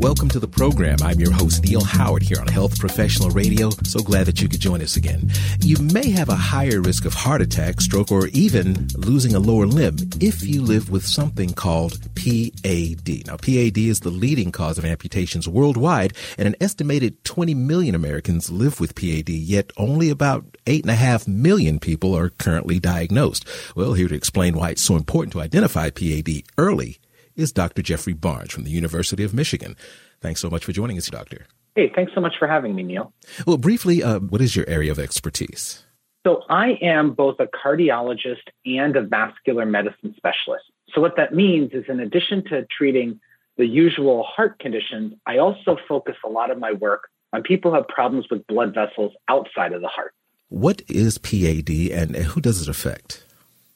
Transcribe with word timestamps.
Welcome 0.00 0.30
to 0.30 0.40
the 0.40 0.48
program. 0.48 0.96
I'm 1.02 1.20
your 1.20 1.30
host, 1.30 1.62
Neil 1.62 1.84
Howard, 1.84 2.22
here 2.22 2.40
on 2.40 2.46
Health 2.46 2.78
Professional 2.78 3.28
Radio. 3.28 3.68
So 3.84 4.00
glad 4.00 4.24
that 4.28 4.40
you 4.40 4.48
could 4.48 4.58
join 4.58 4.80
us 4.80 4.96
again. 4.96 5.30
You 5.60 5.76
may 5.76 6.08
have 6.08 6.30
a 6.30 6.34
higher 6.34 6.80
risk 6.80 7.04
of 7.04 7.12
heart 7.12 7.42
attack, 7.42 7.82
stroke, 7.82 8.10
or 8.10 8.28
even 8.28 8.88
losing 8.96 9.34
a 9.34 9.38
lower 9.38 9.66
limb 9.66 9.96
if 10.18 10.42
you 10.42 10.62
live 10.62 10.88
with 10.88 11.04
something 11.04 11.52
called 11.52 11.98
PAD. 12.14 13.26
Now, 13.26 13.36
PAD 13.36 13.76
is 13.76 14.00
the 14.00 14.08
leading 14.10 14.52
cause 14.52 14.78
of 14.78 14.86
amputations 14.86 15.46
worldwide, 15.46 16.14
and 16.38 16.48
an 16.48 16.56
estimated 16.62 17.22
20 17.24 17.52
million 17.52 17.94
Americans 17.94 18.50
live 18.50 18.80
with 18.80 18.94
PAD, 18.94 19.28
yet 19.28 19.70
only 19.76 20.08
about 20.08 20.46
8.5 20.64 21.28
million 21.28 21.78
people 21.78 22.16
are 22.16 22.30
currently 22.30 22.80
diagnosed. 22.80 23.46
Well, 23.76 23.92
here 23.92 24.08
to 24.08 24.14
explain 24.14 24.56
why 24.56 24.70
it's 24.70 24.80
so 24.80 24.96
important 24.96 25.34
to 25.34 25.42
identify 25.42 25.90
PAD 25.90 26.44
early 26.56 26.99
is 27.40 27.52
Dr. 27.52 27.82
Geoffrey 27.82 28.12
Barnes 28.12 28.52
from 28.52 28.64
the 28.64 28.70
University 28.70 29.24
of 29.24 29.32
Michigan. 29.32 29.76
Thanks 30.20 30.40
so 30.40 30.50
much 30.50 30.64
for 30.64 30.72
joining 30.72 30.98
us, 30.98 31.08
Doctor. 31.08 31.46
Hey, 31.74 31.90
thanks 31.94 32.12
so 32.14 32.20
much 32.20 32.34
for 32.38 32.46
having 32.46 32.74
me, 32.74 32.82
Neil. 32.82 33.12
Well, 33.46 33.56
briefly, 33.56 34.02
uh, 34.02 34.18
what 34.20 34.40
is 34.40 34.54
your 34.54 34.68
area 34.68 34.90
of 34.90 34.98
expertise? 34.98 35.84
So, 36.26 36.42
I 36.50 36.72
am 36.82 37.12
both 37.12 37.36
a 37.40 37.46
cardiologist 37.46 38.42
and 38.66 38.94
a 38.94 39.02
vascular 39.02 39.64
medicine 39.64 40.14
specialist. 40.16 40.64
So, 40.94 41.00
what 41.00 41.16
that 41.16 41.34
means 41.34 41.72
is, 41.72 41.84
in 41.88 42.00
addition 42.00 42.44
to 42.50 42.66
treating 42.76 43.20
the 43.56 43.64
usual 43.64 44.22
heart 44.24 44.58
conditions, 44.58 45.14
I 45.26 45.38
also 45.38 45.78
focus 45.88 46.16
a 46.24 46.28
lot 46.28 46.50
of 46.50 46.58
my 46.58 46.72
work 46.72 47.08
on 47.32 47.42
people 47.42 47.70
who 47.70 47.76
have 47.76 47.88
problems 47.88 48.26
with 48.30 48.46
blood 48.46 48.74
vessels 48.74 49.12
outside 49.28 49.72
of 49.72 49.80
the 49.80 49.88
heart. 49.88 50.12
What 50.48 50.82
is 50.88 51.16
PAD 51.16 51.70
and 51.70 52.16
who 52.16 52.40
does 52.40 52.60
it 52.60 52.68
affect? 52.68 53.24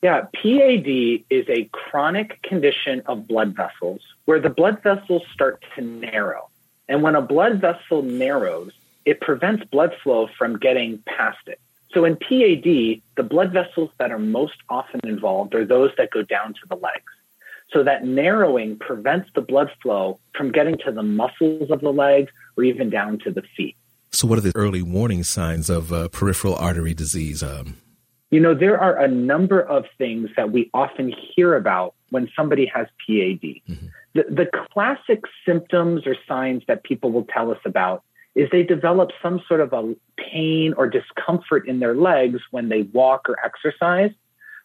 Yeah, 0.04 0.26
PAD 0.34 0.86
is 1.30 1.48
a 1.48 1.64
chronic 1.72 2.42
condition 2.42 3.00
of 3.06 3.26
blood 3.26 3.56
vessels 3.56 4.02
where 4.26 4.38
the 4.38 4.50
blood 4.50 4.82
vessels 4.82 5.22
start 5.32 5.64
to 5.76 5.80
narrow. 5.80 6.50
And 6.90 7.02
when 7.02 7.14
a 7.14 7.22
blood 7.22 7.58
vessel 7.62 8.02
narrows, 8.02 8.72
it 9.06 9.22
prevents 9.22 9.64
blood 9.64 9.94
flow 10.02 10.28
from 10.36 10.58
getting 10.58 10.98
past 11.06 11.38
it. 11.46 11.58
So 11.94 12.04
in 12.04 12.16
PAD, 12.16 13.00
the 13.16 13.22
blood 13.22 13.54
vessels 13.54 13.88
that 13.96 14.12
are 14.12 14.18
most 14.18 14.56
often 14.68 15.00
involved 15.04 15.54
are 15.54 15.64
those 15.64 15.90
that 15.96 16.10
go 16.10 16.20
down 16.20 16.52
to 16.52 16.68
the 16.68 16.76
legs. 16.76 17.12
So 17.72 17.82
that 17.84 18.04
narrowing 18.04 18.76
prevents 18.76 19.30
the 19.34 19.40
blood 19.40 19.70
flow 19.80 20.20
from 20.34 20.52
getting 20.52 20.76
to 20.84 20.92
the 20.92 21.02
muscles 21.02 21.70
of 21.70 21.80
the 21.80 21.94
legs 21.94 22.30
or 22.58 22.64
even 22.64 22.90
down 22.90 23.20
to 23.20 23.30
the 23.30 23.42
feet. 23.56 23.74
So, 24.10 24.28
what 24.28 24.36
are 24.36 24.42
the 24.42 24.52
early 24.54 24.82
warning 24.82 25.24
signs 25.24 25.70
of 25.70 25.94
uh, 25.94 26.08
peripheral 26.08 26.56
artery 26.56 26.92
disease? 26.92 27.42
Um, 27.42 27.78
you 28.30 28.40
know, 28.40 28.54
there 28.54 28.78
are 28.78 28.98
a 28.98 29.08
number 29.08 29.60
of 29.60 29.84
things 29.98 30.30
that 30.36 30.50
we 30.50 30.70
often 30.74 31.12
hear 31.34 31.54
about 31.54 31.94
when 32.10 32.28
somebody 32.34 32.66
has 32.66 32.86
PAD. 33.06 33.40
Mm-hmm. 33.42 33.86
The, 34.14 34.24
the 34.28 34.50
classic 34.72 35.24
symptoms 35.46 36.06
or 36.06 36.16
signs 36.26 36.62
that 36.66 36.84
people 36.84 37.12
will 37.12 37.24
tell 37.24 37.50
us 37.50 37.58
about 37.64 38.02
is 38.34 38.48
they 38.50 38.62
develop 38.62 39.10
some 39.22 39.40
sort 39.46 39.60
of 39.60 39.72
a 39.72 39.94
pain 40.16 40.74
or 40.76 40.88
discomfort 40.88 41.68
in 41.68 41.78
their 41.78 41.94
legs 41.94 42.40
when 42.50 42.68
they 42.68 42.82
walk 42.82 43.28
or 43.28 43.36
exercise, 43.44 44.10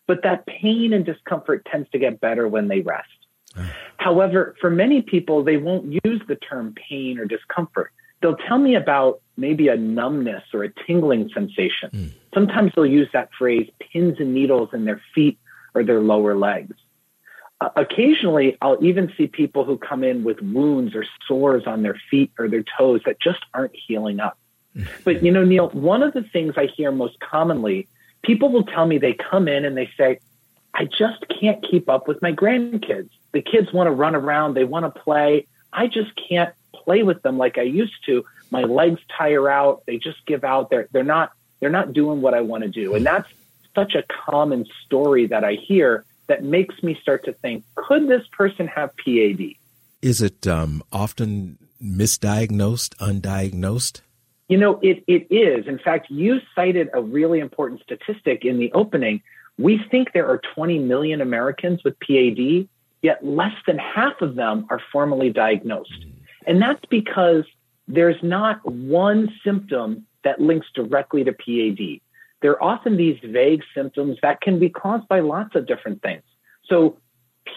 but 0.08 0.24
that 0.24 0.46
pain 0.48 0.92
and 0.94 1.06
discomfort 1.06 1.66
tends 1.70 1.90
to 1.92 2.00
get 2.00 2.20
better 2.20 2.48
when 2.48 2.68
they 2.68 2.82
rest. 2.82 3.08
Ah. 3.56 3.72
However, 3.98 4.56
for 4.60 4.70
many 4.70 5.02
people, 5.02 5.44
they 5.44 5.58
won't 5.58 6.00
use 6.04 6.22
the 6.28 6.36
term 6.36 6.74
pain 6.74 7.20
or 7.20 7.26
discomfort 7.26 7.92
they'll 8.22 8.36
tell 8.36 8.58
me 8.58 8.76
about 8.76 9.22
maybe 9.40 9.68
a 9.70 9.78
numbness 9.78 10.44
or 10.54 10.64
a 10.64 10.70
tingling 10.86 11.30
sensation. 11.34 11.90
Mm. 11.92 12.12
Sometimes 12.34 12.72
they'll 12.76 12.86
use 12.86 13.10
that 13.14 13.30
phrase 13.38 13.70
pins 13.80 14.20
and 14.20 14.34
needles 14.34 14.70
in 14.74 14.86
their 14.86 15.02
feet 15.16 15.40
or 15.74 15.84
their 15.84 16.02
lower 16.02 16.36
legs. 16.36 16.76
Uh, 17.62 17.70
occasionally, 17.76 18.58
I'll 18.62 18.84
even 18.84 19.12
see 19.18 19.28
people 19.28 19.66
who 19.66 19.78
come 19.78 20.04
in 20.04 20.24
with 20.24 20.42
wounds 20.42 20.96
or 20.96 21.06
sores 21.28 21.64
on 21.66 21.84
their 21.84 22.00
feet 22.10 22.32
or 22.38 22.48
their 22.48 22.64
toes 22.78 23.02
that 23.06 23.20
just 23.20 23.40
aren't 23.54 23.76
healing 23.76 24.20
up. 24.20 24.38
Mm. 24.76 24.88
But, 25.04 25.24
you 25.24 25.32
know, 25.32 25.44
Neil, 25.44 25.70
one 25.70 26.04
of 26.04 26.14
the 26.14 26.24
things 26.24 26.54
I 26.58 26.68
hear 26.68 26.92
most 26.92 27.20
commonly, 27.20 27.88
people 28.22 28.50
will 28.50 28.64
tell 28.64 28.86
me 28.86 28.98
they 28.98 29.14
come 29.14 29.48
in 29.48 29.66
and 29.66 29.76
they 29.76 29.90
say, 29.98 30.20
I 30.74 30.86
just 30.86 31.26
can't 31.40 31.66
keep 31.70 31.90
up 31.90 32.08
with 32.08 32.22
my 32.22 32.32
grandkids. 32.32 33.10
The 33.32 33.42
kids 33.42 33.74
want 33.74 33.88
to 33.88 33.92
run 33.92 34.16
around, 34.16 34.54
they 34.54 34.64
want 34.64 34.86
to 34.94 35.02
play. 35.02 35.48
I 35.74 35.88
just 35.88 36.12
can't 36.16 36.54
play 36.90 37.04
with 37.04 37.22
them 37.22 37.38
like 37.38 37.60
I 37.60 37.64
used 37.64 38.04
to, 38.08 38.26
my 38.50 38.64
legs 38.64 39.00
tire 39.16 39.48
out. 39.48 39.84
They 39.86 39.98
just 39.98 40.26
give 40.26 40.44
out. 40.44 40.72
They're 40.72 40.88
they're 40.92 41.04
not 41.04 41.32
they're 41.60 41.70
not 41.70 41.94
doing 41.94 42.22
what 42.22 42.34
I 42.34 42.42
want 42.42 42.64
to 42.64 42.70
do, 42.70 42.96
and 42.96 43.06
that's 43.06 43.30
such 43.76 43.94
a 43.94 44.04
common 44.26 44.66
story 44.86 45.28
that 45.28 45.44
I 45.44 45.54
hear 45.54 46.04
that 46.28 46.44
makes 46.44 46.82
me 46.82 46.98
start 47.00 47.26
to 47.26 47.34
think: 47.34 47.64
Could 47.76 48.08
this 48.08 48.26
person 48.32 48.66
have 48.68 48.90
PAD? 48.98 49.42
Is 50.02 50.22
it 50.22 50.48
um, 50.48 50.82
often 50.92 51.60
misdiagnosed, 51.84 52.96
undiagnosed? 52.98 54.02
You 54.48 54.58
know, 54.58 54.80
it, 54.82 55.04
it 55.06 55.28
is. 55.30 55.68
In 55.68 55.78
fact, 55.78 56.10
you 56.10 56.40
cited 56.56 56.90
a 56.94 57.02
really 57.02 57.40
important 57.40 57.84
statistic 57.84 58.46
in 58.46 58.58
the 58.58 58.72
opening. 58.72 59.22
We 59.60 59.80
think 59.92 60.14
there 60.14 60.28
are 60.28 60.42
20 60.56 60.80
million 60.80 61.22
Americans 61.22 61.84
with 61.84 62.00
PAD, 62.00 62.68
yet 63.04 63.24
less 63.24 63.54
than 63.68 63.78
half 63.78 64.22
of 64.22 64.34
them 64.34 64.66
are 64.72 64.82
formally 64.92 65.30
diagnosed. 65.30 66.06
And 66.48 66.62
that's 66.62 66.84
because 66.90 67.46
there's 67.88 68.22
not 68.22 68.66
one 68.66 69.34
symptom 69.44 70.06
that 70.24 70.40
links 70.40 70.68
directly 70.74 71.24
to 71.24 71.34
PAD. 71.34 72.02
There 72.42 72.52
are 72.52 72.64
often 72.64 72.98
these 72.98 73.20
vague 73.24 73.64
symptoms 73.76 74.18
that 74.22 74.42
can 74.42 74.60
be 74.60 74.70
caused 74.70 75.08
by 75.08 75.20
lots 75.20 75.56
of 75.56 75.66
different 75.66 76.02
things. 76.02 76.24
So 76.66 76.98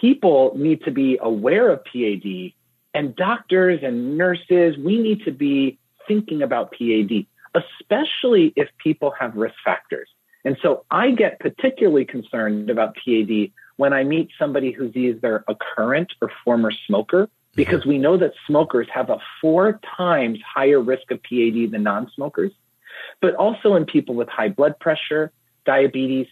people 0.01 0.53
need 0.55 0.83
to 0.83 0.91
be 0.91 1.17
aware 1.21 1.69
of 1.69 1.83
PAD, 1.85 2.53
and 2.93 3.15
doctors 3.15 3.79
and 3.81 4.17
nurses, 4.17 4.77
we 4.77 5.01
need 5.01 5.23
to 5.25 5.31
be 5.31 5.79
thinking 6.07 6.41
about 6.41 6.73
PAD, 6.73 7.25
especially 7.55 8.53
if 8.55 8.69
people 8.77 9.11
have 9.19 9.35
risk 9.35 9.55
factors. 9.63 10.09
And 10.45 10.57
so 10.61 10.85
I 10.91 11.11
get 11.11 11.39
particularly 11.39 12.05
concerned 12.05 12.69
about 12.69 12.95
PAD 12.95 13.51
when 13.77 13.93
I 13.93 14.03
meet 14.03 14.29
somebody 14.37 14.71
who's 14.71 14.95
either 14.95 15.43
a 15.47 15.55
current 15.55 16.13
or 16.21 16.29
former 16.43 16.71
smoker 16.85 17.29
because 17.55 17.85
we 17.85 17.97
know 17.97 18.17
that 18.17 18.33
smokers 18.47 18.87
have 18.93 19.09
a 19.09 19.19
four 19.41 19.79
times 19.97 20.39
higher 20.41 20.79
risk 20.79 21.11
of 21.11 21.21
PAD 21.23 21.71
than 21.71 21.83
non 21.83 22.09
smokers, 22.15 22.51
but 23.21 23.35
also 23.35 23.75
in 23.75 23.85
people 23.85 24.15
with 24.15 24.29
high 24.29 24.49
blood 24.49 24.79
pressure, 24.79 25.31
diabetes, 25.65 26.27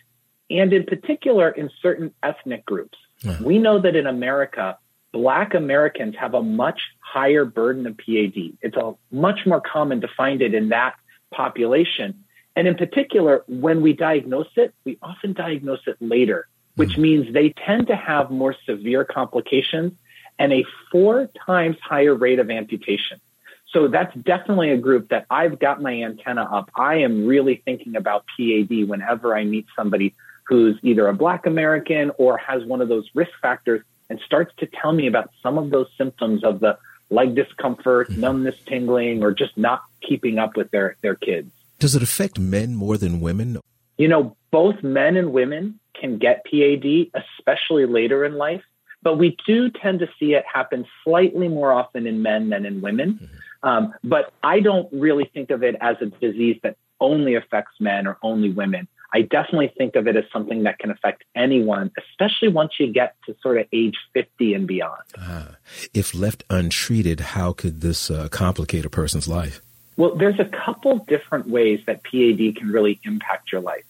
and 0.50 0.74
in 0.74 0.86
particular 0.86 1.50
in 1.50 1.70
certain 1.82 2.14
ethnic 2.24 2.66
groups. 2.66 2.98
We 3.40 3.60
know 3.60 3.80
that 3.80 3.96
in 3.96 4.08
America, 4.08 4.80
Black 5.12 5.54
Americans 5.54 6.16
have 6.20 6.34
a 6.34 6.42
much 6.42 6.82
higher 7.00 7.46
burden 7.46 7.86
of 7.86 7.98
PAD. 7.98 8.58
It's 8.62 8.76
a 8.76 8.94
much 9.12 9.46
more 9.46 9.62
common 9.62 10.02
to 10.02 10.08
find 10.08 10.42
it 10.42 10.54
in 10.54 10.70
that 10.70 10.96
population. 11.32 12.24
And 12.56 12.68
in 12.68 12.76
particular, 12.76 13.44
when 13.48 13.82
we 13.82 13.94
diagnose 13.94 14.50
it, 14.56 14.74
we 14.86 14.98
often 15.02 15.34
diagnose 15.34 15.82
it 15.86 15.98
later, 16.00 16.48
which 16.76 16.92
mm. 16.92 17.00
means 17.00 17.34
they 17.34 17.50
tend 17.50 17.88
to 17.88 17.96
have 17.96 18.32
more 18.32 18.56
severe 18.66 19.06
complications 19.06 19.94
and 20.42 20.52
a 20.52 20.66
four 20.92 21.30
times 21.46 21.78
higher 21.84 22.16
rate 22.16 22.40
of 22.40 22.50
amputation. 22.50 23.22
So 23.68 23.88
that's 23.88 24.14
definitely 24.16 24.72
a 24.72 24.78
group 24.78 25.10
that 25.10 25.28
I've 25.30 25.60
got 25.60 25.84
my 25.84 26.02
antenna 26.02 26.42
up. 26.42 26.72
I 26.76 26.96
am 26.96 27.28
really 27.28 27.62
thinking 27.64 27.96
about 27.96 28.26
PAD 28.36 28.88
whenever 28.88 29.38
I 29.38 29.44
meet 29.44 29.68
somebody 29.76 30.16
who's 30.46 30.80
either 30.82 31.08
a 31.08 31.14
Black 31.14 31.46
American 31.46 32.12
or 32.18 32.40
has 32.40 32.66
one 32.66 32.82
of 32.82 32.90
those 32.90 33.08
risk 33.14 33.32
factors 33.40 33.82
and 34.10 34.20
starts 34.26 34.52
to 34.58 34.66
tell 34.66 34.92
me 34.92 35.06
about 35.06 35.30
some 35.44 35.60
of 35.60 35.70
those 35.70 35.88
symptoms 35.96 36.44
of 36.44 36.60
the 36.60 36.76
leg 37.12 37.36
discomfort, 37.36 38.10
mm-hmm. 38.10 38.22
numbness, 38.22 38.56
tingling, 38.66 39.24
or 39.24 39.32
just 39.32 39.56
not 39.58 39.84
keeping 40.02 40.40
up 40.40 40.58
with 40.58 40.72
their, 40.72 40.96
their 41.02 41.16
kids. 41.16 41.52
Does 41.78 41.96
it 41.96 42.02
affect 42.02 42.40
men 42.40 42.74
more 42.74 42.98
than 42.98 43.22
women? 43.22 43.60
You 44.00 44.08
know, 44.08 44.36
both 44.50 44.82
men 44.82 45.18
and 45.18 45.32
women 45.32 45.80
can 45.94 46.18
get 46.18 46.44
PAD, 46.46 47.12
especially 47.14 47.86
later 47.86 48.26
in 48.26 48.34
life. 48.34 48.64
But 49.04 49.18
we 49.18 49.38
do 49.48 49.70
tend 49.70 50.00
to 50.00 50.10
see 50.20 50.34
it 50.34 50.44
happen 50.52 50.86
slightly 51.04 51.48
more 51.48 51.72
often 51.72 52.06
in 52.06 52.22
men 52.22 52.50
than 52.50 52.66
in 52.66 52.82
women. 52.82 53.14
Mm-hmm. 53.14 53.68
Um, 53.68 53.94
but 54.04 54.34
I 54.44 54.60
don't 54.60 54.92
really 54.92 55.30
think 55.34 55.52
of 55.52 55.64
it 55.64 55.76
as 55.82 55.98
a 56.02 56.08
disease 56.08 56.60
that 56.64 56.78
only 57.00 57.36
affects 57.36 57.74
men 57.80 58.08
or 58.08 58.18
only 58.22 58.52
women. 58.52 58.88
I 59.14 59.24
definitely 59.24 59.74
think 59.78 59.96
of 59.96 60.08
it 60.08 60.16
as 60.16 60.24
something 60.32 60.64
that 60.64 60.80
can 60.80 60.90
affect 60.90 61.24
anyone, 61.36 61.92
especially 61.98 62.48
once 62.48 62.74
you 62.80 62.92
get 62.92 63.16
to 63.26 63.36
sort 63.42 63.58
of 63.58 63.68
age 63.74 63.98
50 64.14 64.54
and 64.54 64.68
beyond. 64.68 65.02
Uh, 65.20 65.48
if 65.94 66.16
left 66.16 66.46
untreated, 66.50 67.20
how 67.20 67.52
could 67.52 67.82
this 67.82 68.10
uh, 68.10 68.30
complicate 68.30 68.86
a 68.86 68.90
person's 68.90 69.28
life? 69.28 69.62
Well, 69.98 70.16
there's 70.16 70.40
a 70.40 70.46
couple 70.46 71.00
different 71.10 71.50
ways 71.50 71.82
that 71.88 72.04
PAD 72.04 72.56
can 72.56 72.70
really 72.72 73.00
impact 73.04 73.52
your 73.52 73.62
life. 73.62 73.84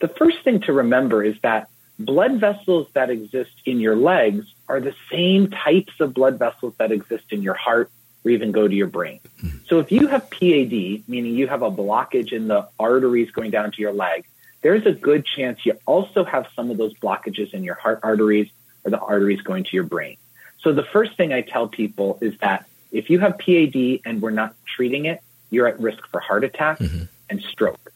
The 0.00 0.08
first 0.08 0.42
thing 0.42 0.60
to 0.62 0.72
remember 0.72 1.22
is 1.22 1.36
that 1.42 1.68
blood 1.98 2.40
vessels 2.40 2.86
that 2.92 3.10
exist 3.10 3.50
in 3.64 3.80
your 3.80 3.96
legs 3.96 4.46
are 4.68 4.80
the 4.80 4.94
same 5.10 5.50
types 5.50 5.92
of 6.00 6.14
blood 6.14 6.38
vessels 6.38 6.74
that 6.78 6.92
exist 6.92 7.24
in 7.30 7.42
your 7.42 7.54
heart 7.54 7.90
or 8.24 8.30
even 8.30 8.52
go 8.52 8.68
to 8.68 8.74
your 8.74 8.86
brain. 8.86 9.20
So 9.66 9.78
if 9.80 9.90
you 9.90 10.06
have 10.06 10.30
PAD, 10.30 11.02
meaning 11.08 11.34
you 11.34 11.48
have 11.48 11.62
a 11.62 11.70
blockage 11.70 12.32
in 12.32 12.48
the 12.48 12.68
arteries 12.78 13.30
going 13.30 13.50
down 13.50 13.72
to 13.72 13.80
your 13.80 13.92
leg, 13.92 14.24
there's 14.60 14.86
a 14.86 14.92
good 14.92 15.24
chance 15.24 15.64
you 15.64 15.78
also 15.86 16.24
have 16.24 16.46
some 16.56 16.70
of 16.70 16.76
those 16.76 16.94
blockages 16.94 17.54
in 17.54 17.62
your 17.64 17.74
heart 17.74 18.00
arteries 18.02 18.48
or 18.84 18.90
the 18.90 18.98
arteries 18.98 19.40
going 19.42 19.64
to 19.64 19.70
your 19.72 19.84
brain. 19.84 20.16
So 20.60 20.72
the 20.72 20.82
first 20.82 21.16
thing 21.16 21.32
I 21.32 21.42
tell 21.42 21.68
people 21.68 22.18
is 22.20 22.36
that 22.38 22.66
If 22.90 23.10
you 23.10 23.18
have 23.20 23.38
PAD 23.38 24.00
and 24.04 24.22
we're 24.22 24.30
not 24.30 24.54
treating 24.64 25.04
it, 25.06 25.22
you're 25.50 25.66
at 25.66 25.80
risk 25.80 26.06
for 26.08 26.20
heart 26.20 26.44
attack 26.44 26.78
mm-hmm. 26.78 27.04
and 27.28 27.42
stroke. 27.42 27.87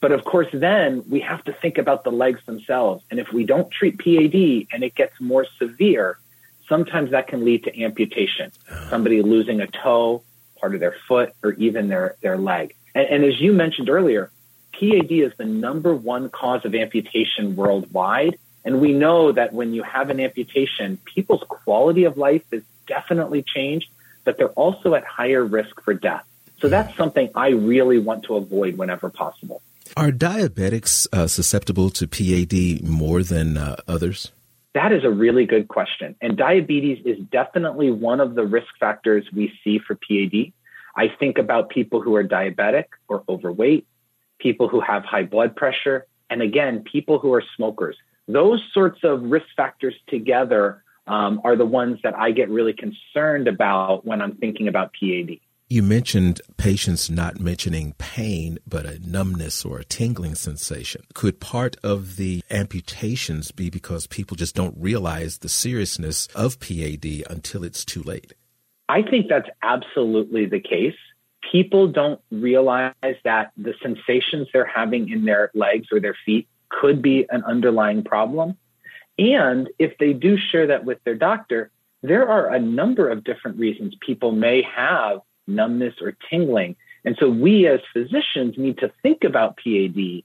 But 0.00 0.12
of 0.12 0.24
course, 0.24 0.48
then 0.52 1.04
we 1.08 1.20
have 1.20 1.44
to 1.44 1.52
think 1.52 1.76
about 1.76 2.04
the 2.04 2.10
legs 2.10 2.40
themselves. 2.46 3.04
And 3.10 3.20
if 3.20 3.32
we 3.32 3.44
don't 3.44 3.70
treat 3.70 3.98
PAD 3.98 4.68
and 4.72 4.82
it 4.82 4.94
gets 4.94 5.20
more 5.20 5.46
severe, 5.58 6.18
sometimes 6.68 7.10
that 7.10 7.26
can 7.28 7.44
lead 7.44 7.64
to 7.64 7.82
amputation. 7.82 8.50
Somebody 8.88 9.20
losing 9.22 9.60
a 9.60 9.66
toe, 9.66 10.22
part 10.58 10.74
of 10.74 10.80
their 10.80 10.96
foot, 11.06 11.34
or 11.42 11.52
even 11.52 11.88
their, 11.88 12.16
their 12.22 12.38
leg. 12.38 12.74
And, 12.94 13.06
and 13.08 13.24
as 13.24 13.38
you 13.40 13.52
mentioned 13.52 13.90
earlier, 13.90 14.30
PAD 14.72 15.12
is 15.12 15.32
the 15.36 15.44
number 15.44 15.94
one 15.94 16.30
cause 16.30 16.64
of 16.64 16.74
amputation 16.74 17.54
worldwide. 17.54 18.38
And 18.64 18.80
we 18.80 18.92
know 18.94 19.32
that 19.32 19.52
when 19.52 19.74
you 19.74 19.82
have 19.82 20.08
an 20.08 20.20
amputation, 20.20 20.98
people's 21.04 21.42
quality 21.46 22.04
of 22.04 22.16
life 22.16 22.44
is 22.50 22.62
definitely 22.86 23.42
changed, 23.42 23.88
but 24.24 24.38
they're 24.38 24.48
also 24.48 24.94
at 24.94 25.04
higher 25.04 25.44
risk 25.44 25.80
for 25.82 25.92
death. 25.92 26.24
So 26.60 26.68
that's 26.68 26.94
something 26.96 27.30
I 27.34 27.48
really 27.48 27.98
want 27.98 28.24
to 28.24 28.36
avoid 28.36 28.76
whenever 28.76 29.08
possible. 29.10 29.62
Are 29.96 30.12
diabetics 30.12 31.08
uh, 31.12 31.26
susceptible 31.26 31.90
to 31.90 32.06
PAD 32.06 32.88
more 32.88 33.22
than 33.22 33.56
uh, 33.56 33.76
others? 33.88 34.30
That 34.72 34.92
is 34.92 35.04
a 35.04 35.10
really 35.10 35.46
good 35.46 35.66
question. 35.66 36.14
And 36.20 36.36
diabetes 36.36 37.04
is 37.04 37.18
definitely 37.18 37.90
one 37.90 38.20
of 38.20 38.34
the 38.36 38.44
risk 38.44 38.68
factors 38.78 39.26
we 39.32 39.52
see 39.64 39.80
for 39.80 39.96
PAD. 39.96 40.52
I 40.96 41.08
think 41.18 41.38
about 41.38 41.70
people 41.70 42.00
who 42.00 42.14
are 42.14 42.24
diabetic 42.24 42.84
or 43.08 43.24
overweight, 43.28 43.86
people 44.38 44.68
who 44.68 44.80
have 44.80 45.04
high 45.04 45.24
blood 45.24 45.56
pressure, 45.56 46.06
and 46.28 46.40
again, 46.40 46.84
people 46.84 47.18
who 47.18 47.32
are 47.34 47.42
smokers. 47.56 47.96
Those 48.28 48.62
sorts 48.72 49.00
of 49.02 49.22
risk 49.22 49.46
factors 49.56 49.94
together 50.06 50.84
um, 51.08 51.40
are 51.42 51.56
the 51.56 51.66
ones 51.66 51.98
that 52.04 52.16
I 52.16 52.30
get 52.30 52.48
really 52.48 52.72
concerned 52.72 53.48
about 53.48 54.06
when 54.06 54.22
I'm 54.22 54.36
thinking 54.36 54.68
about 54.68 54.92
PAD. 54.92 55.40
You 55.72 55.84
mentioned 55.84 56.40
patients 56.56 57.08
not 57.08 57.38
mentioning 57.38 57.94
pain, 57.96 58.58
but 58.66 58.86
a 58.86 58.98
numbness 59.08 59.64
or 59.64 59.78
a 59.78 59.84
tingling 59.84 60.34
sensation. 60.34 61.04
Could 61.14 61.38
part 61.38 61.76
of 61.84 62.16
the 62.16 62.42
amputations 62.50 63.52
be 63.52 63.70
because 63.70 64.08
people 64.08 64.36
just 64.36 64.56
don't 64.56 64.74
realize 64.76 65.38
the 65.38 65.48
seriousness 65.48 66.26
of 66.34 66.58
PAD 66.58 67.22
until 67.30 67.62
it's 67.62 67.84
too 67.84 68.02
late? 68.02 68.32
I 68.88 69.02
think 69.02 69.28
that's 69.28 69.48
absolutely 69.62 70.46
the 70.46 70.58
case. 70.58 70.96
People 71.52 71.86
don't 71.86 72.20
realize 72.32 72.94
that 73.22 73.52
the 73.56 73.74
sensations 73.80 74.48
they're 74.52 74.64
having 74.64 75.08
in 75.08 75.24
their 75.24 75.52
legs 75.54 75.86
or 75.92 76.00
their 76.00 76.16
feet 76.26 76.48
could 76.68 77.00
be 77.00 77.26
an 77.30 77.44
underlying 77.44 78.02
problem. 78.02 78.58
And 79.20 79.68
if 79.78 79.96
they 79.98 80.14
do 80.14 80.36
share 80.36 80.66
that 80.66 80.84
with 80.84 80.98
their 81.04 81.14
doctor, 81.14 81.70
there 82.02 82.28
are 82.28 82.52
a 82.52 82.58
number 82.58 83.08
of 83.08 83.22
different 83.22 83.56
reasons 83.58 83.94
people 84.00 84.32
may 84.32 84.62
have 84.62 85.20
numbness 85.54 85.94
or 86.00 86.16
tingling. 86.28 86.76
And 87.04 87.16
so 87.18 87.28
we 87.28 87.66
as 87.66 87.80
physicians 87.92 88.56
need 88.56 88.78
to 88.78 88.92
think 89.02 89.24
about 89.24 89.56
PAD, 89.56 90.22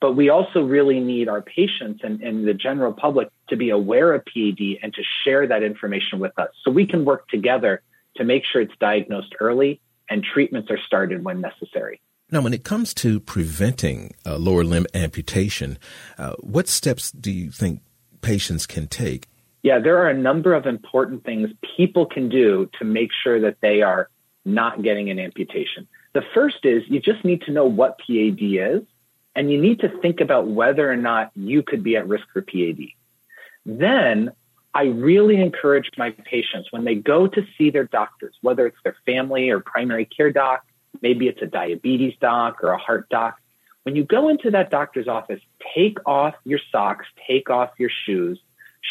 but 0.00 0.12
we 0.12 0.28
also 0.28 0.62
really 0.62 1.00
need 1.00 1.28
our 1.28 1.42
patients 1.42 2.00
and, 2.04 2.20
and 2.20 2.46
the 2.46 2.54
general 2.54 2.92
public 2.92 3.28
to 3.48 3.56
be 3.56 3.70
aware 3.70 4.12
of 4.12 4.24
PAD 4.26 4.78
and 4.82 4.92
to 4.94 5.02
share 5.24 5.46
that 5.46 5.62
information 5.62 6.18
with 6.18 6.38
us 6.38 6.50
so 6.64 6.70
we 6.70 6.86
can 6.86 7.04
work 7.04 7.28
together 7.28 7.82
to 8.16 8.24
make 8.24 8.44
sure 8.44 8.60
it's 8.60 8.76
diagnosed 8.78 9.34
early 9.40 9.80
and 10.10 10.24
treatments 10.24 10.70
are 10.70 10.78
started 10.86 11.24
when 11.24 11.40
necessary. 11.40 12.00
Now, 12.30 12.42
when 12.42 12.52
it 12.52 12.62
comes 12.62 12.92
to 12.94 13.20
preventing 13.20 14.14
lower 14.26 14.62
limb 14.62 14.86
amputation, 14.92 15.78
uh, 16.18 16.34
what 16.40 16.68
steps 16.68 17.10
do 17.10 17.32
you 17.32 17.50
think 17.50 17.80
patients 18.20 18.66
can 18.66 18.86
take? 18.86 19.28
Yeah, 19.62 19.78
there 19.78 19.98
are 19.98 20.08
a 20.08 20.16
number 20.16 20.54
of 20.54 20.66
important 20.66 21.24
things 21.24 21.50
people 21.76 22.06
can 22.06 22.28
do 22.28 22.68
to 22.78 22.84
make 22.84 23.10
sure 23.24 23.40
that 23.40 23.56
they 23.60 23.82
are 23.82 24.08
not 24.44 24.82
getting 24.82 25.10
an 25.10 25.18
amputation. 25.18 25.86
The 26.14 26.22
first 26.34 26.64
is 26.64 26.82
you 26.88 27.00
just 27.00 27.24
need 27.24 27.42
to 27.42 27.52
know 27.52 27.66
what 27.66 27.98
PAD 27.98 28.38
is, 28.40 28.82
and 29.34 29.50
you 29.50 29.60
need 29.60 29.80
to 29.80 30.00
think 30.00 30.20
about 30.20 30.48
whether 30.48 30.90
or 30.90 30.96
not 30.96 31.30
you 31.34 31.62
could 31.62 31.82
be 31.82 31.96
at 31.96 32.08
risk 32.08 32.24
for 32.32 32.42
PAD. 32.42 32.88
Then 33.66 34.32
I 34.74 34.84
really 34.84 35.40
encourage 35.40 35.90
my 35.96 36.10
patients 36.10 36.68
when 36.70 36.84
they 36.84 36.94
go 36.94 37.26
to 37.26 37.46
see 37.56 37.70
their 37.70 37.84
doctors, 37.84 38.34
whether 38.42 38.66
it's 38.66 38.76
their 38.84 38.96
family 39.06 39.50
or 39.50 39.60
primary 39.60 40.04
care 40.04 40.30
doc, 40.30 40.64
maybe 41.02 41.28
it's 41.28 41.42
a 41.42 41.46
diabetes 41.46 42.14
doc 42.20 42.62
or 42.62 42.70
a 42.70 42.78
heart 42.78 43.08
doc. 43.08 43.36
When 43.82 43.96
you 43.96 44.04
go 44.04 44.28
into 44.28 44.50
that 44.50 44.70
doctor's 44.70 45.08
office, 45.08 45.40
take 45.74 45.98
off 46.06 46.34
your 46.44 46.60
socks, 46.70 47.06
take 47.26 47.48
off 47.48 47.70
your 47.78 47.90
shoes, 48.06 48.38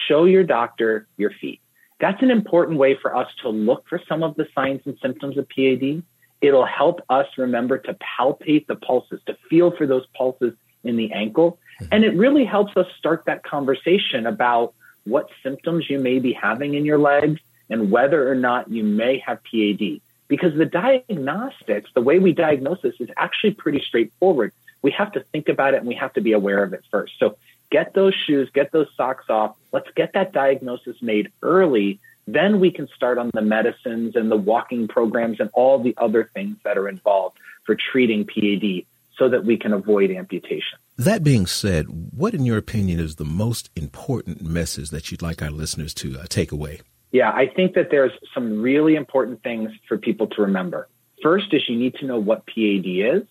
show 0.08 0.26
your 0.26 0.44
doctor 0.44 1.08
your 1.18 1.32
feet. 1.40 1.62
That's 2.00 2.22
an 2.22 2.32
important 2.32 2.78
way 2.78 2.96
for 2.96 3.16
us 3.16 3.28
to 3.42 3.50
look 3.50 3.88
for 3.88 4.02
some 4.08 4.24
of 4.24 4.36
the 4.36 4.48
signs 4.54 4.82
and 4.86 4.98
symptoms 5.02 5.38
of 5.38 5.48
PAD. 5.50 6.04
It'll 6.42 6.66
help 6.66 7.02
us 7.10 7.26
remember 7.38 7.80
to 7.80 7.96
palpate 7.96 8.68
the 8.68 8.76
pulses, 8.76 9.20
to 9.26 9.36
feel 9.50 9.72
for 9.72 9.88
those 9.88 10.06
pulses 10.16 10.54
in 10.84 10.96
the 10.96 11.12
ankle. 11.12 11.58
Mm-hmm. 11.82 11.86
And 11.92 12.04
it 12.04 12.16
really 12.16 12.46
helps 12.46 12.78
us 12.78 12.86
start 12.98 13.24
that 13.26 13.44
conversation 13.44 14.28
about 14.28 14.74
what 15.06 15.30
symptoms 15.42 15.90
you 15.90 16.00
may 16.00 16.20
be 16.20 16.34
having 16.34 16.76
in 16.76 16.86
your 16.86 17.00
legs 17.00 17.40
and 17.70 17.90
whether 17.90 18.30
or 18.30 18.36
not 18.36 18.70
you 18.70 18.84
may 18.84 19.20
have 19.20 19.40
PAD. 19.44 20.02
Because 20.28 20.54
the 20.56 20.66
diagnostics, 20.66 21.90
the 21.96 22.02
way 22.02 22.20
we 22.20 22.34
diagnose 22.34 22.82
this 22.82 22.96
is 23.00 23.10
actually 23.18 23.52
pretty 23.52 23.82
straightforward. 23.82 24.52
We 24.82 24.92
have 24.92 25.12
to 25.14 25.22
think 25.32 25.50
about 25.50 25.74
it 25.74 25.78
and 25.78 25.88
we 25.88 25.96
have 25.96 26.14
to 26.14 26.22
be 26.22 26.34
aware 26.34 26.64
of 26.64 26.74
it 26.74 26.84
first. 26.92 27.14
So 27.18 27.38
get 27.72 27.94
those 27.94 28.14
shoes, 28.25 28.50
get 28.54 28.72
those 28.72 28.88
socks 28.96 29.25
off. 29.30 29.56
Let's 29.72 29.90
get 29.96 30.14
that 30.14 30.34
diagnosis 30.34 30.98
made 31.02 31.31
early. 31.42 32.00
Then 32.28 32.60
we 32.60 32.72
can 32.72 32.88
start 32.96 33.18
on 33.18 33.31
the 33.34 33.42
medicines 33.42 34.16
and 34.16 34.30
the 34.30 34.38
walking 34.38 34.88
programs 34.88 35.40
and 35.40 35.50
all 35.54 35.81
the 35.81 35.96
other 35.98 36.30
things 36.34 36.58
that 36.64 36.78
are 36.78 36.90
involved 36.90 37.38
for 37.66 37.75
treating 37.75 38.25
PAD 38.25 38.86
so 39.18 39.30
that 39.30 39.46
we 39.46 39.58
can 39.58 39.74
avoid 39.74 40.12
amputation. 40.12 40.78
That 40.98 41.24
being 41.24 41.46
said, 41.46 42.12
what, 42.12 42.34
in 42.34 42.46
your 42.46 42.58
opinion, 42.58 43.00
is 43.00 43.16
the 43.16 43.25
most 43.25 43.70
important 43.75 44.42
message 44.42 44.90
that 44.90 45.10
you'd 45.10 45.22
like 45.22 45.42
our 45.42 45.52
listeners 45.52 45.94
to 45.96 46.20
uh, 46.20 46.25
take 46.28 46.52
away? 46.52 46.81
Yeah, 47.12 47.31
I 47.31 47.48
think 47.48 47.74
that 47.75 47.90
there's 47.90 48.12
some 48.34 48.62
really 48.62 48.96
important 48.96 49.42
things 49.42 49.72
for 49.88 49.98
people 49.98 50.28
to 50.28 50.42
remember. 50.42 50.88
First 51.24 51.54
is 51.54 51.68
you 51.68 51.78
need 51.78 51.96
to 51.96 52.06
know 52.06 52.20
what 52.20 52.46
PAD 52.46 52.86
is 52.86 53.24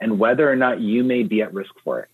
and 0.00 0.18
whether 0.18 0.50
or 0.50 0.56
not 0.56 0.80
you 0.80 1.04
may 1.04 1.22
be 1.22 1.42
at 1.42 1.52
risk 1.52 1.72
for 1.84 2.00
it 2.00 2.08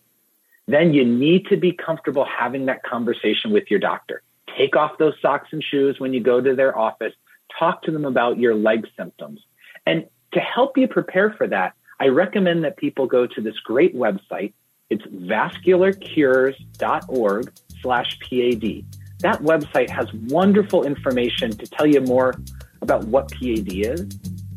then 0.66 0.94
you 0.94 1.04
need 1.04 1.46
to 1.46 1.56
be 1.56 1.72
comfortable 1.72 2.24
having 2.24 2.66
that 2.66 2.82
conversation 2.82 3.52
with 3.52 3.70
your 3.70 3.80
doctor. 3.80 4.22
Take 4.56 4.76
off 4.76 4.98
those 4.98 5.14
socks 5.20 5.48
and 5.52 5.62
shoes 5.62 5.98
when 5.98 6.14
you 6.14 6.20
go 6.20 6.40
to 6.40 6.54
their 6.54 6.78
office. 6.78 7.12
Talk 7.58 7.82
to 7.82 7.90
them 7.90 8.04
about 8.04 8.38
your 8.38 8.54
leg 8.54 8.86
symptoms. 8.96 9.40
And 9.86 10.06
to 10.32 10.40
help 10.40 10.78
you 10.78 10.88
prepare 10.88 11.32
for 11.32 11.46
that, 11.48 11.74
I 12.00 12.08
recommend 12.08 12.64
that 12.64 12.76
people 12.76 13.06
go 13.06 13.24
to 13.26 13.40
this 13.40 13.58
great 13.60 13.94
website. 13.94 14.52
It's 14.90 15.06
vascularcures.org 15.06 17.52
slash 17.80 18.18
PAD. 18.20 18.84
That 19.20 19.40
website 19.42 19.88
has 19.90 20.12
wonderful 20.12 20.82
information 20.84 21.52
to 21.52 21.66
tell 21.66 21.86
you 21.86 22.00
more 22.00 22.34
about 22.82 23.04
what 23.04 23.30
PAD 23.30 23.72
is, 23.72 24.08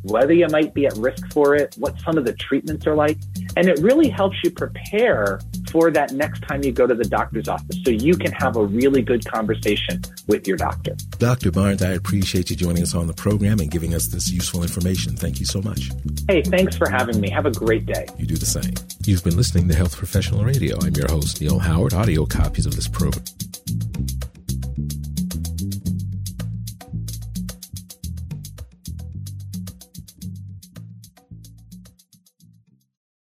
whether 0.02 0.34
you 0.34 0.48
might 0.50 0.74
be 0.74 0.88
at 0.88 0.98
risk 0.98 1.32
for 1.32 1.54
it, 1.56 1.76
what 1.78 2.00
some 2.02 2.18
of 2.18 2.26
the 2.26 2.34
treatments 2.34 2.88
are 2.88 2.96
like. 2.96 3.20
And 3.56 3.68
it 3.68 3.78
really 3.80 4.10
helps 4.10 4.38
you 4.44 4.50
prepare 4.52 5.40
for 5.70 5.92
that 5.92 6.12
next 6.12 6.42
time 6.42 6.64
you 6.64 6.72
go 6.72 6.88
to 6.88 6.96
the 6.96 7.04
doctor's 7.04 7.48
office 7.48 7.78
so 7.84 7.92
you 7.92 8.16
can 8.16 8.32
have 8.32 8.56
a 8.56 8.66
really 8.66 9.02
good 9.02 9.26
conversation 9.26 10.02
with 10.28 10.48
your 10.48 10.58
doctor. 10.58 10.96
Dr. 11.20 11.52
Barnes, 11.52 11.82
I 11.82 11.92
appreciate 11.92 12.50
you 12.50 12.56
joining 12.56 12.84
us 12.84 12.96
on 12.96 13.08
the 13.08 13.14
program 13.14 13.60
and 13.60 13.70
giving 13.70 13.94
us 13.94 14.08
this 14.08 14.30
useful 14.30 14.64
information. 14.64 15.16
Thank 15.16 15.40
you 15.40 15.46
so 15.46 15.62
much. 15.62 15.92
Hey, 16.28 16.42
thanks 16.42 16.76
for 16.76 16.90
having 16.90 17.20
me. 17.20 17.30
Have 17.30 17.46
a 17.46 17.52
great 17.52 17.86
day. 17.86 18.06
You 18.18 18.26
do 18.26 18.36
the 18.36 18.46
same. 18.46 18.74
You've 19.06 19.24
been 19.24 19.38
listening 19.38 19.68
to 19.70 19.76
Health 19.76 19.96
Professional 19.96 20.44
Radio. 20.44 20.78
I'm 20.82 20.94
your 20.94 21.08
host, 21.10 21.42
Neil 21.42 21.60
Howard. 21.60 21.94
Audio 21.94 22.26
copies 22.26 22.66
of 22.66 22.76
this 22.76 22.88
program 22.88 23.24